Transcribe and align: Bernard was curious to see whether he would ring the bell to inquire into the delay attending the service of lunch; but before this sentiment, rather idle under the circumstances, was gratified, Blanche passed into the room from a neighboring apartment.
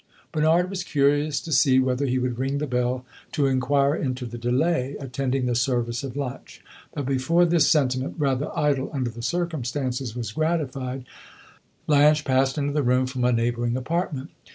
Bernard 0.31 0.67
was 0.71 0.83
curious 0.83 1.39
to 1.41 1.51
see 1.51 1.77
whether 1.77 2.07
he 2.07 2.17
would 2.17 2.39
ring 2.39 2.57
the 2.57 2.65
bell 2.65 3.05
to 3.31 3.45
inquire 3.45 3.93
into 3.95 4.25
the 4.25 4.39
delay 4.39 4.95
attending 4.99 5.45
the 5.45 5.53
service 5.53 6.03
of 6.03 6.15
lunch; 6.17 6.59
but 6.91 7.05
before 7.05 7.45
this 7.45 7.69
sentiment, 7.69 8.15
rather 8.17 8.49
idle 8.57 8.89
under 8.93 9.11
the 9.11 9.21
circumstances, 9.21 10.15
was 10.15 10.31
gratified, 10.31 11.05
Blanche 11.85 12.25
passed 12.25 12.57
into 12.57 12.73
the 12.73 12.81
room 12.81 13.05
from 13.05 13.23
a 13.23 13.31
neighboring 13.31 13.77
apartment. 13.77 14.31